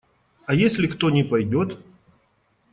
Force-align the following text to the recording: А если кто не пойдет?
А 0.47 0.55
если 0.55 0.87
кто 0.87 1.11
не 1.11 1.23
пойдет? 1.23 1.79